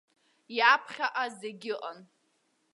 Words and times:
Иаԥхьаҟа 0.57 1.25
зегь 1.39 1.67
ыҟан. 1.75 1.99